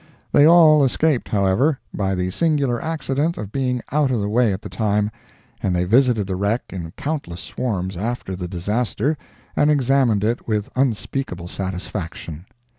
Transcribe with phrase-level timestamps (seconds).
[0.31, 4.63] They all escaped, however, by the singular accident of being out of the way at
[4.63, 5.11] the time,
[5.61, 9.15] and they visited the wreck in countless swarms, after the disaster,
[9.55, 12.47] and examined it with unspeakable satisfaction.